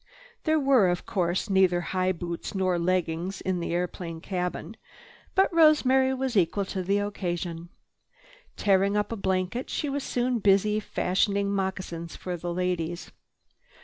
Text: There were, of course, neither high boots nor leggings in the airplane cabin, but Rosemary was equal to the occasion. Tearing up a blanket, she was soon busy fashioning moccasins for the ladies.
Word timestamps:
There 0.45 0.59
were, 0.59 0.89
of 0.89 1.05
course, 1.05 1.47
neither 1.47 1.79
high 1.81 2.11
boots 2.11 2.55
nor 2.55 2.79
leggings 2.79 3.39
in 3.39 3.59
the 3.59 3.71
airplane 3.71 4.19
cabin, 4.19 4.75
but 5.35 5.53
Rosemary 5.53 6.11
was 6.15 6.35
equal 6.35 6.65
to 6.73 6.81
the 6.81 6.97
occasion. 6.97 7.69
Tearing 8.57 8.97
up 8.97 9.11
a 9.11 9.15
blanket, 9.15 9.69
she 9.69 9.89
was 9.89 10.03
soon 10.03 10.39
busy 10.39 10.79
fashioning 10.79 11.51
moccasins 11.53 12.15
for 12.15 12.35
the 12.35 12.51
ladies. 12.51 13.11